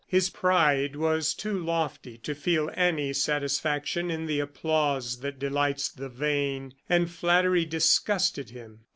[0.07, 6.09] His pride was too lofty to feel any satisfaction in the applause that delights the
[6.09, 8.79] vain, and flattery disgusted him.